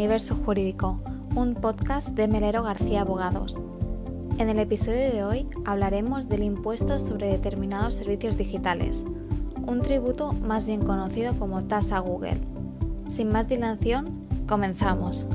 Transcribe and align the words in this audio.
Universo 0.00 0.34
Jurídico, 0.34 0.98
un 1.34 1.54
podcast 1.54 2.08
de 2.16 2.26
Melero 2.26 2.62
García 2.62 3.02
Abogados. 3.02 3.60
En 4.38 4.48
el 4.48 4.58
episodio 4.58 5.12
de 5.12 5.24
hoy 5.24 5.46
hablaremos 5.66 6.26
del 6.26 6.42
impuesto 6.42 6.98
sobre 6.98 7.26
determinados 7.26 7.96
servicios 7.96 8.38
digitales, 8.38 9.04
un 9.66 9.80
tributo 9.80 10.32
más 10.32 10.64
bien 10.64 10.80
conocido 10.80 11.34
como 11.38 11.64
tasa 11.64 11.98
Google. 11.98 12.40
Sin 13.08 13.30
más 13.30 13.46
dilación, 13.46 14.26
comenzamos. 14.48 15.28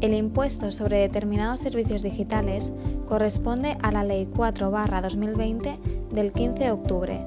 El 0.00 0.14
impuesto 0.14 0.72
sobre 0.72 0.98
determinados 0.98 1.60
servicios 1.60 2.02
digitales 2.02 2.72
corresponde 3.06 3.78
a 3.82 3.92
la 3.92 4.02
Ley 4.02 4.26
4-2020 4.34 5.78
del 6.10 6.32
15 6.32 6.58
de 6.58 6.70
octubre, 6.72 7.24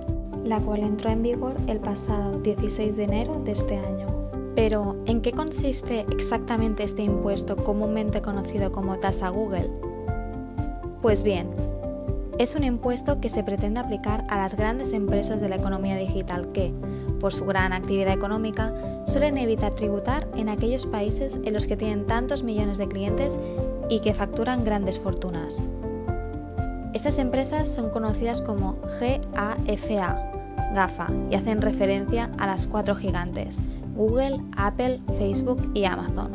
la 0.49 0.59
cual 0.59 0.81
entró 0.81 1.09
en 1.09 1.23
vigor 1.23 1.55
el 1.67 1.79
pasado 1.79 2.39
16 2.39 2.95
de 2.95 3.03
enero 3.03 3.41
de 3.43 3.51
este 3.51 3.77
año. 3.77 4.07
Pero, 4.55 4.95
¿en 5.05 5.21
qué 5.21 5.33
consiste 5.33 6.05
exactamente 6.11 6.83
este 6.83 7.03
impuesto 7.03 7.57
comúnmente 7.57 8.21
conocido 8.21 8.71
como 8.71 8.97
tasa 8.97 9.29
Google? 9.29 9.69
Pues 11.01 11.21
bien, 11.23 11.49
es 12.39 12.55
un 12.55 12.63
impuesto 12.63 13.19
que 13.19 13.29
se 13.29 13.43
pretende 13.43 13.79
aplicar 13.79 14.23
a 14.29 14.37
las 14.37 14.55
grandes 14.57 14.93
empresas 14.93 15.41
de 15.41 15.49
la 15.49 15.55
economía 15.55 15.95
digital 15.95 16.51
que, 16.51 16.73
por 17.19 17.33
su 17.33 17.45
gran 17.45 17.73
actividad 17.73 18.13
económica, 18.13 18.73
suelen 19.05 19.37
evitar 19.37 19.73
tributar 19.73 20.27
en 20.35 20.49
aquellos 20.49 20.85
países 20.85 21.39
en 21.43 21.53
los 21.53 21.67
que 21.67 21.77
tienen 21.77 22.05
tantos 22.05 22.43
millones 22.43 22.77
de 22.77 22.87
clientes 22.87 23.37
y 23.89 23.99
que 24.01 24.13
facturan 24.13 24.63
grandes 24.63 24.99
fortunas. 24.99 25.63
Estas 26.93 27.19
empresas 27.19 27.67
son 27.67 27.89
conocidas 27.89 28.41
como 28.41 28.77
GAFA, 28.99 30.31
GAFA, 30.73 31.07
y 31.29 31.35
hacen 31.35 31.61
referencia 31.61 32.31
a 32.37 32.47
las 32.47 32.65
cuatro 32.65 32.95
gigantes, 32.95 33.59
Google, 33.95 34.39
Apple, 34.55 35.01
Facebook 35.17 35.71
y 35.73 35.85
Amazon. 35.85 36.31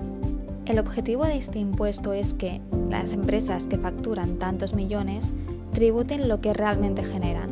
El 0.67 0.79
objetivo 0.79 1.25
de 1.25 1.37
este 1.37 1.59
impuesto 1.59 2.13
es 2.13 2.35
que 2.35 2.61
las 2.89 3.13
empresas 3.13 3.67
que 3.67 3.79
facturan 3.79 4.39
tantos 4.39 4.75
millones 4.75 5.33
tributen 5.73 6.29
lo 6.29 6.41
que 6.41 6.53
realmente 6.53 7.03
generan. 7.03 7.51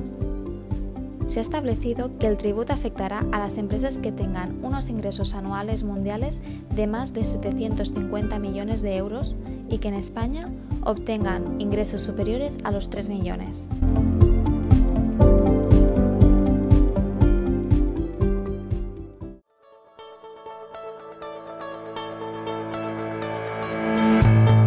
Se 1.31 1.39
ha 1.39 1.42
establecido 1.42 2.19
que 2.19 2.27
el 2.27 2.36
tributo 2.36 2.73
afectará 2.73 3.25
a 3.31 3.39
las 3.39 3.56
empresas 3.56 4.00
que 4.00 4.11
tengan 4.11 4.59
unos 4.64 4.89
ingresos 4.89 5.33
anuales 5.34 5.84
mundiales 5.84 6.41
de 6.75 6.89
más 6.89 7.14
de 7.14 7.25
750 7.25 8.41
millones 8.41 8.83
de 8.83 8.97
euros 8.97 9.36
y 9.69 9.78
que 9.78 9.86
en 9.86 9.95
España 9.95 10.48
obtengan 10.83 11.61
ingresos 11.61 12.03
superiores 12.03 12.56
a 12.64 12.73
los 12.73 12.91
3 12.91 13.08
millones. 13.08 13.69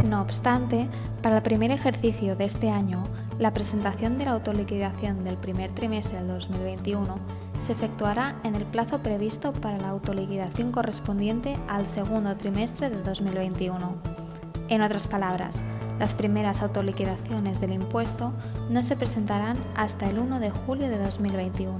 No 0.05 0.21
obstante, 0.21 0.87
para 1.21 1.35
el 1.35 1.43
primer 1.43 1.71
ejercicio 1.71 2.37
de 2.37 2.45
este 2.45 2.69
año, 2.69 3.03
la 3.39 3.53
presentación 3.53 4.17
de 4.17 4.25
la 4.25 4.31
autoliquidación 4.31 5.23
del 5.23 5.37
primer 5.37 5.71
trimestre 5.71 6.19
del 6.19 6.27
2021 6.27 7.17
se 7.57 7.71
efectuará 7.71 8.35
en 8.43 8.55
el 8.55 8.65
plazo 8.65 8.99
previsto 8.99 9.53
para 9.53 9.77
la 9.77 9.89
autoliquidación 9.89 10.71
correspondiente 10.71 11.57
al 11.67 11.85
segundo 11.85 12.35
trimestre 12.35 12.89
de 12.89 13.01
2021. 13.01 13.95
En 14.69 14.81
otras 14.81 15.07
palabras, 15.07 15.63
las 15.99 16.13
primeras 16.13 16.61
autoliquidaciones 16.61 17.59
del 17.61 17.73
impuesto 17.73 18.33
no 18.69 18.83
se 18.83 18.95
presentarán 18.95 19.57
hasta 19.75 20.09
el 20.09 20.19
1 20.19 20.39
de 20.39 20.51
julio 20.51 20.89
de 20.89 20.97
2021. 20.97 21.77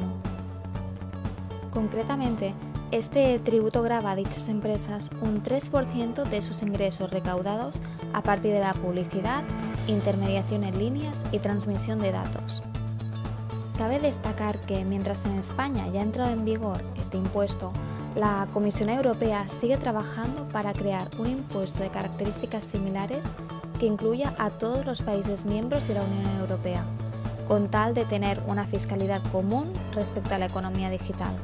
Concretamente, 1.71 2.53
este 2.91 3.39
tributo 3.39 3.81
grava 3.81 4.11
a 4.11 4.15
dichas 4.15 4.49
empresas 4.49 5.09
un 5.21 5.41
3% 5.41 6.23
de 6.23 6.41
sus 6.41 6.61
ingresos 6.61 7.11
recaudados 7.11 7.77
a 8.13 8.21
partir 8.21 8.53
de 8.53 8.59
la 8.59 8.73
publicidad, 8.73 9.43
intermediación 9.87 10.63
en 10.63 10.77
líneas 10.77 11.23
y 11.31 11.39
transmisión 11.39 11.99
de 11.99 12.11
datos. 12.11 12.63
Cabe 13.77 13.99
destacar 13.99 14.59
que 14.61 14.85
mientras 14.85 15.25
en 15.25 15.39
España 15.39 15.87
ya 15.91 16.01
ha 16.01 16.03
entrado 16.03 16.31
en 16.31 16.45
vigor 16.45 16.81
este 16.99 17.17
impuesto, 17.17 17.73
la 18.15 18.47
Comisión 18.53 18.89
Europea 18.89 19.47
sigue 19.47 19.77
trabajando 19.77 20.47
para 20.49 20.73
crear 20.73 21.09
un 21.17 21.27
impuesto 21.27 21.81
de 21.81 21.89
características 21.89 22.63
similares 22.63 23.25
que 23.79 23.87
incluya 23.87 24.35
a 24.37 24.51
todos 24.51 24.85
los 24.85 25.01
países 25.01 25.45
miembros 25.45 25.87
de 25.87 25.95
la 25.95 26.03
Unión 26.03 26.39
Europea, 26.39 26.85
con 27.47 27.69
tal 27.69 27.95
de 27.95 28.05
tener 28.05 28.41
una 28.47 28.65
fiscalidad 28.67 29.21
común 29.31 29.65
respecto 29.93 30.35
a 30.35 30.37
la 30.37 30.45
economía 30.45 30.91
digital. 30.91 31.35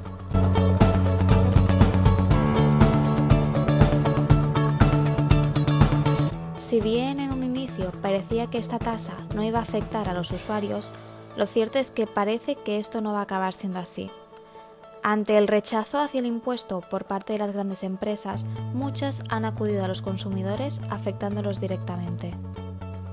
Si 6.69 6.81
bien 6.81 7.19
en 7.19 7.31
un 7.31 7.43
inicio 7.43 7.91
parecía 7.99 8.45
que 8.45 8.59
esta 8.59 8.77
tasa 8.77 9.17
no 9.33 9.41
iba 9.41 9.57
a 9.57 9.63
afectar 9.63 10.07
a 10.07 10.13
los 10.13 10.29
usuarios, 10.29 10.93
lo 11.35 11.47
cierto 11.47 11.79
es 11.79 11.89
que 11.89 12.05
parece 12.05 12.57
que 12.57 12.77
esto 12.77 13.01
no 13.01 13.11
va 13.11 13.21
a 13.21 13.23
acabar 13.23 13.53
siendo 13.53 13.79
así. 13.79 14.11
Ante 15.01 15.39
el 15.39 15.47
rechazo 15.47 15.99
hacia 15.99 16.19
el 16.19 16.27
impuesto 16.27 16.81
por 16.81 17.05
parte 17.05 17.33
de 17.33 17.39
las 17.39 17.53
grandes 17.53 17.81
empresas, 17.81 18.45
muchas 18.71 19.23
han 19.29 19.45
acudido 19.45 19.83
a 19.83 19.87
los 19.87 20.03
consumidores 20.03 20.79
afectándolos 20.91 21.59
directamente. 21.59 22.35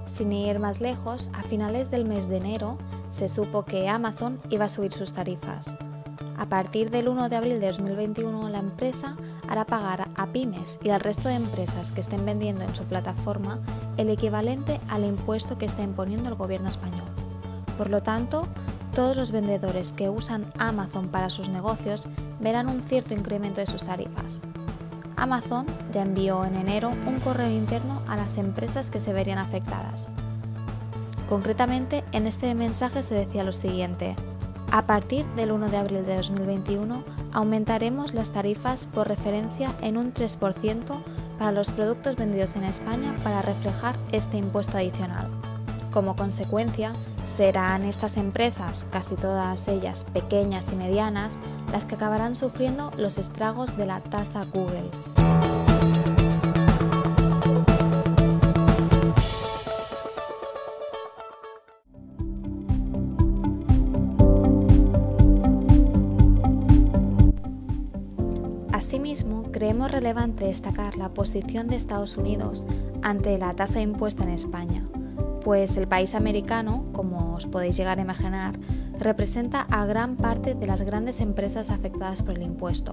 Sin 0.04 0.32
ir 0.34 0.58
más 0.58 0.82
lejos, 0.82 1.30
a 1.32 1.42
finales 1.42 1.90
del 1.90 2.04
mes 2.04 2.28
de 2.28 2.36
enero 2.36 2.76
se 3.08 3.30
supo 3.30 3.64
que 3.64 3.88
Amazon 3.88 4.38
iba 4.50 4.66
a 4.66 4.68
subir 4.68 4.92
sus 4.92 5.14
tarifas. 5.14 5.74
A 6.38 6.46
partir 6.46 6.90
del 6.90 7.08
1 7.08 7.28
de 7.30 7.36
abril 7.36 7.60
de 7.60 7.68
2021, 7.68 8.50
la 8.50 8.58
empresa 8.58 9.16
hará 9.48 9.64
pagar 9.64 10.08
a 10.14 10.26
pymes 10.26 10.78
y 10.82 10.90
al 10.90 11.00
resto 11.00 11.28
de 11.28 11.34
empresas 11.34 11.90
que 11.90 12.02
estén 12.02 12.26
vendiendo 12.26 12.64
en 12.64 12.76
su 12.76 12.84
plataforma 12.84 13.58
el 13.96 14.10
equivalente 14.10 14.80
al 14.88 15.04
impuesto 15.04 15.56
que 15.56 15.64
está 15.64 15.82
imponiendo 15.82 16.28
el 16.28 16.34
gobierno 16.34 16.68
español. 16.68 17.08
Por 17.78 17.88
lo 17.88 18.02
tanto, 18.02 18.48
todos 18.94 19.16
los 19.16 19.30
vendedores 19.30 19.92
que 19.92 20.10
usan 20.10 20.46
Amazon 20.58 21.08
para 21.08 21.30
sus 21.30 21.48
negocios 21.48 22.06
verán 22.40 22.68
un 22.68 22.82
cierto 22.82 23.14
incremento 23.14 23.60
de 23.60 23.66
sus 23.66 23.84
tarifas. 23.84 24.42
Amazon 25.16 25.64
ya 25.92 26.02
envió 26.02 26.44
en 26.44 26.56
enero 26.56 26.90
un 27.06 27.18
correo 27.20 27.50
interno 27.50 28.02
a 28.08 28.16
las 28.16 28.36
empresas 28.36 28.90
que 28.90 29.00
se 29.00 29.14
verían 29.14 29.38
afectadas. 29.38 30.10
Concretamente, 31.28 32.04
en 32.12 32.26
este 32.26 32.54
mensaje 32.54 33.02
se 33.02 33.14
decía 33.14 33.42
lo 33.42 33.52
siguiente. 33.52 34.14
A 34.72 34.86
partir 34.86 35.24
del 35.36 35.52
1 35.52 35.68
de 35.68 35.76
abril 35.76 36.04
de 36.04 36.16
2021 36.16 37.02
aumentaremos 37.32 38.14
las 38.14 38.30
tarifas 38.32 38.86
por 38.86 39.08
referencia 39.08 39.72
en 39.80 39.96
un 39.96 40.12
3% 40.12 41.02
para 41.38 41.52
los 41.52 41.70
productos 41.70 42.16
vendidos 42.16 42.56
en 42.56 42.64
España 42.64 43.14
para 43.22 43.42
reflejar 43.42 43.94
este 44.12 44.36
impuesto 44.36 44.76
adicional. 44.76 45.28
Como 45.92 46.14
consecuencia, 46.14 46.92
serán 47.24 47.84
estas 47.84 48.16
empresas, 48.18 48.86
casi 48.90 49.14
todas 49.14 49.66
ellas 49.68 50.04
pequeñas 50.12 50.70
y 50.72 50.76
medianas, 50.76 51.38
las 51.72 51.86
que 51.86 51.94
acabarán 51.94 52.36
sufriendo 52.36 52.90
los 52.98 53.16
estragos 53.18 53.76
de 53.76 53.86
la 53.86 54.00
tasa 54.00 54.44
Google. 54.52 54.90
Creemos 69.50 69.90
relevante 69.90 70.44
destacar 70.44 70.98
la 70.98 71.08
posición 71.08 71.68
de 71.68 71.76
Estados 71.76 72.18
Unidos 72.18 72.66
ante 73.00 73.38
la 73.38 73.54
tasa 73.54 73.80
impuesta 73.80 74.24
en 74.24 74.30
España, 74.30 74.86
pues 75.42 75.78
el 75.78 75.88
país 75.88 76.14
americano, 76.14 76.84
como 76.92 77.34
os 77.34 77.46
podéis 77.46 77.78
llegar 77.78 77.98
a 77.98 78.02
imaginar, 78.02 78.58
representa 78.98 79.62
a 79.62 79.86
gran 79.86 80.16
parte 80.16 80.54
de 80.54 80.66
las 80.66 80.82
grandes 80.82 81.20
empresas 81.20 81.70
afectadas 81.70 82.22
por 82.22 82.34
el 82.34 82.42
impuesto. 82.42 82.92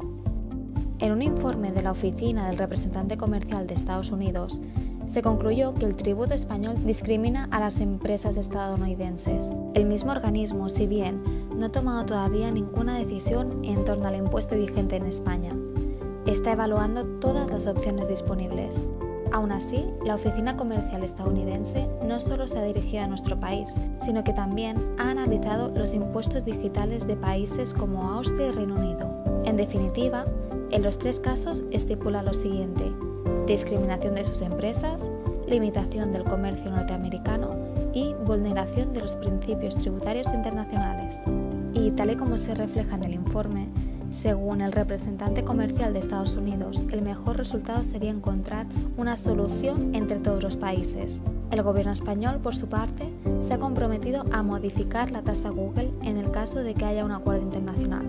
En 0.99 1.11
un 1.11 1.21
informe 1.21 1.73
de 1.73 1.81
la 1.81 1.91
Oficina 1.91 2.47
del 2.47 2.57
Representante 2.57 3.17
Comercial 3.17 3.67
de 3.67 3.73
Estados 3.73 4.11
Unidos, 4.11 4.61
se 5.05 5.21
concluyó 5.21 5.73
que 5.73 5.85
el 5.85 5.97
tributo 5.97 6.33
español 6.33 6.77
discrimina 6.85 7.49
a 7.51 7.59
las 7.59 7.81
empresas 7.81 8.37
estadounidenses. 8.37 9.49
El 9.73 9.87
mismo 9.87 10.13
organismo, 10.13 10.69
si 10.69 10.87
bien 10.87 11.21
no 11.57 11.65
ha 11.65 11.71
tomado 11.71 12.05
todavía 12.05 12.49
ninguna 12.49 12.97
decisión 12.97 13.59
en 13.65 13.83
torno 13.83 14.07
al 14.07 14.15
impuesto 14.15 14.55
vigente 14.55 14.95
en 14.95 15.05
España, 15.05 15.51
está 16.33 16.53
evaluando 16.53 17.05
todas 17.19 17.51
las 17.51 17.67
opciones 17.67 18.07
disponibles. 18.07 18.87
Aún 19.31 19.51
así, 19.51 19.85
la 20.03 20.15
Oficina 20.15 20.57
Comercial 20.57 21.03
estadounidense 21.03 21.87
no 22.03 22.19
solo 22.19 22.47
se 22.47 22.57
ha 22.57 22.63
dirigido 22.63 23.03
a 23.03 23.07
nuestro 23.07 23.39
país, 23.39 23.75
sino 24.03 24.23
que 24.23 24.33
también 24.33 24.77
ha 24.97 25.11
analizado 25.11 25.69
los 25.69 25.93
impuestos 25.93 26.43
digitales 26.43 27.07
de 27.07 27.15
países 27.15 27.73
como 27.73 28.09
Austria 28.11 28.47
y 28.47 28.51
Reino 28.51 28.75
Unido. 28.75 29.43
En 29.45 29.57
definitiva, 29.57 30.25
en 30.71 30.81
los 30.81 30.97
tres 30.97 31.19
casos 31.19 31.63
estipula 31.71 32.23
lo 32.23 32.33
siguiente. 32.33 32.91
Discriminación 33.45 34.15
de 34.15 34.25
sus 34.25 34.41
empresas, 34.41 35.09
limitación 35.47 36.11
del 36.11 36.23
comercio 36.23 36.71
norteamericano 36.71 37.55
y 37.93 38.13
vulneración 38.25 38.93
de 38.93 39.01
los 39.01 39.15
principios 39.15 39.77
tributarios 39.77 40.33
internacionales. 40.33 41.19
Y 41.73 41.91
tal 41.91 42.11
y 42.11 42.15
como 42.15 42.37
se 42.37 42.55
refleja 42.55 42.95
en 42.95 43.03
el 43.03 43.13
informe, 43.13 43.69
Según 44.13 44.61
el 44.61 44.71
representante 44.71 45.43
comercial 45.43 45.91
de 45.91 45.99
Estados 45.99 46.35
Unidos, 46.35 46.83
el 46.91 47.01
mejor 47.01 47.35
resultado 47.35 47.83
sería 47.83 48.11
encontrar 48.11 48.67
una 48.95 49.17
solución 49.17 49.95
entre 49.95 50.19
todos 50.19 50.43
los 50.43 50.55
países. 50.55 51.23
El 51.51 51.63
gobierno 51.63 51.91
español, 51.91 52.37
por 52.37 52.55
su 52.55 52.67
parte, 52.67 53.11
se 53.41 53.55
ha 53.55 53.57
comprometido 53.57 54.23
a 54.31 54.43
modificar 54.43 55.09
la 55.09 55.23
tasa 55.23 55.49
Google 55.49 55.91
en 56.03 56.17
el 56.17 56.29
caso 56.29 56.59
de 56.59 56.75
que 56.75 56.85
haya 56.85 57.03
un 57.03 57.11
acuerdo 57.11 57.41
internacional. 57.41 58.05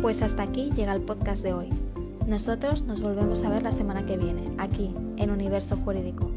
Pues 0.00 0.22
hasta 0.22 0.44
aquí 0.44 0.72
llega 0.74 0.94
el 0.94 1.02
podcast 1.02 1.42
de 1.42 1.52
hoy. 1.52 1.68
Nosotros 2.26 2.84
nos 2.84 3.02
volvemos 3.02 3.44
a 3.44 3.50
ver 3.50 3.62
la 3.62 3.72
semana 3.72 4.06
que 4.06 4.16
viene, 4.16 4.50
aquí, 4.56 4.94
en 5.18 5.30
Universo 5.30 5.76
Jurídico. 5.84 6.30